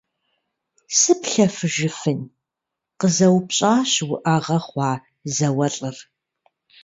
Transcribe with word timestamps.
-Сыплъэфыжыфын?– 0.99 2.19
къызэупщӀащ 2.99 3.91
уӏэгъэ 4.13 4.59
хъуа 4.65 4.91
зауэлӏыр. 5.35 5.97